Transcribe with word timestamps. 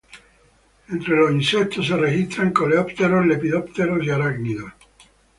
Entre 0.89 1.15
los 1.15 1.29
insectos 1.31 1.85
se 1.85 1.95
registran 1.95 2.53
coleópteros, 2.53 3.23
lepidópteros 3.27 4.03
y 4.03 4.09
arácnidos. 4.09 4.73